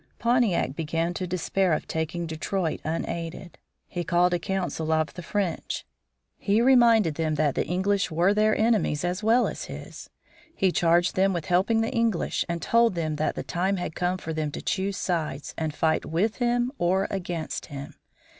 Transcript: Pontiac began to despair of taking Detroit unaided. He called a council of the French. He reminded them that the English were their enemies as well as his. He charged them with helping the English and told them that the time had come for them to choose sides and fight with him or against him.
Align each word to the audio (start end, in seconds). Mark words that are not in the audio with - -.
Pontiac 0.17 0.75
began 0.75 1.13
to 1.13 1.27
despair 1.27 1.73
of 1.73 1.87
taking 1.87 2.25
Detroit 2.25 2.79
unaided. 2.83 3.59
He 3.87 4.03
called 4.03 4.33
a 4.33 4.39
council 4.39 4.91
of 4.91 5.13
the 5.13 5.21
French. 5.21 5.85
He 6.39 6.59
reminded 6.59 7.13
them 7.13 7.35
that 7.35 7.53
the 7.53 7.67
English 7.67 8.09
were 8.09 8.33
their 8.33 8.57
enemies 8.57 9.05
as 9.05 9.21
well 9.21 9.45
as 9.47 9.65
his. 9.65 10.09
He 10.55 10.71
charged 10.71 11.13
them 11.15 11.33
with 11.33 11.45
helping 11.45 11.81
the 11.81 11.93
English 11.93 12.43
and 12.49 12.63
told 12.63 12.95
them 12.95 13.17
that 13.17 13.35
the 13.35 13.43
time 13.43 13.77
had 13.77 13.93
come 13.93 14.17
for 14.17 14.33
them 14.33 14.49
to 14.53 14.61
choose 14.63 14.97
sides 14.97 15.53
and 15.55 15.71
fight 15.71 16.03
with 16.03 16.37
him 16.37 16.71
or 16.79 17.07
against 17.11 17.67
him. 17.67 17.93